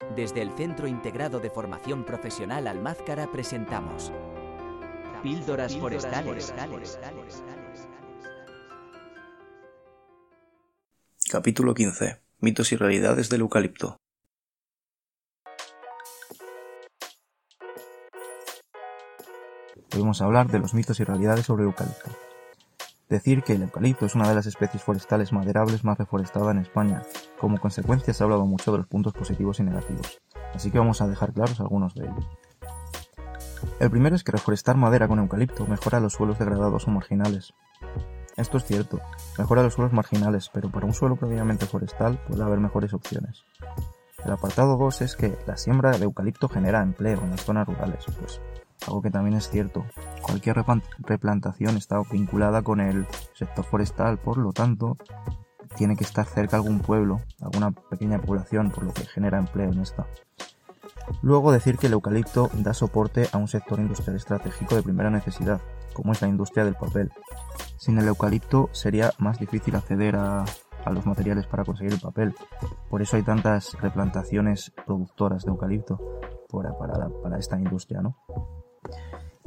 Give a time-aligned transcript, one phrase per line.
[0.00, 4.12] Desde el Centro Integrado de Formación Profesional Almázcara presentamos
[5.22, 6.52] Píldoras Forestales.
[11.30, 12.20] Capítulo 15.
[12.40, 13.96] Mitos y realidades del eucalipto.
[19.94, 22.25] Hoy vamos a hablar de los mitos y realidades sobre el eucalipto.
[23.08, 27.02] Decir que el eucalipto es una de las especies forestales maderables más reforestada en España.
[27.38, 30.20] Como consecuencia se ha hablado mucho de los puntos positivos y negativos,
[30.54, 32.28] así que vamos a dejar claros algunos de ellos.
[33.78, 37.54] El primero es que reforestar madera con eucalipto mejora los suelos degradados o marginales.
[38.36, 39.00] Esto es cierto,
[39.38, 43.44] mejora los suelos marginales, pero para un suelo previamente forestal puede haber mejores opciones.
[44.24, 48.04] El apartado 2 es que la siembra de eucalipto genera empleo en las zonas rurales,
[48.18, 48.40] pues
[48.86, 49.84] algo que también es cierto.
[50.22, 50.64] Cualquier
[50.98, 54.96] replantación está vinculada con el sector forestal, por lo tanto,
[55.76, 59.80] tiene que estar cerca algún pueblo, alguna pequeña población, por lo que genera empleo en
[59.80, 60.06] esta.
[61.22, 65.60] Luego decir que el eucalipto da soporte a un sector industrial estratégico de primera necesidad,
[65.92, 67.12] como es la industria del papel.
[67.76, 70.44] Sin el eucalipto sería más difícil acceder a,
[70.90, 72.32] los materiales para conseguir el papel.
[72.88, 75.98] Por eso hay tantas replantaciones productoras de eucalipto
[76.48, 76.72] para,
[77.22, 78.16] para esta industria, ¿no?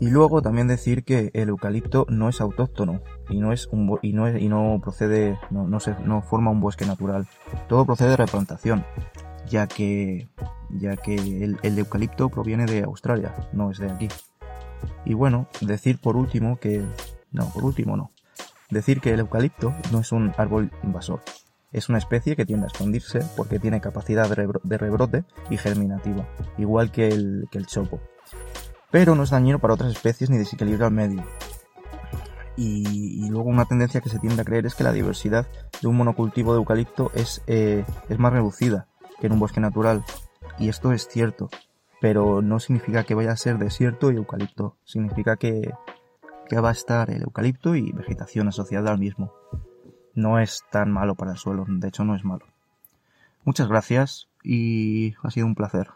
[0.00, 4.12] Y luego también decir que el eucalipto no es autóctono y no es un y
[4.12, 7.26] no y no procede no, se, no forma un bosque natural.
[7.68, 8.84] Todo procede de replantación,
[9.48, 10.28] ya que
[10.70, 14.08] ya que el, el, eucalipto proviene de Australia, no es de aquí.
[15.04, 16.84] Y bueno, decir por último que
[17.32, 18.12] no, por último no.
[18.70, 21.22] Decir que el eucalipto no es un árbol invasor.
[21.72, 26.26] Es una especie que tiende a expandirse porque tiene capacidad de rebrote y germinativa,
[26.56, 28.00] igual que el, que el chopo
[28.90, 31.24] pero no es dañino para otras especies ni desequilibra el medio.
[32.56, 35.46] Y, luego una tendencia que se tiende a creer es que la diversidad
[35.80, 38.88] de un monocultivo de eucalipto es, eh, es más reducida
[39.20, 40.04] que en un bosque natural.
[40.58, 41.50] Y esto es cierto,
[42.00, 44.76] pero no significa que vaya a ser desierto y eucalipto.
[44.84, 45.72] Significa que,
[46.48, 49.32] que va a estar el eucalipto y vegetación asociada al mismo.
[50.14, 52.46] No es tan malo para el suelo, de hecho no es malo.
[53.44, 55.90] Muchas gracias y ha sido un placer.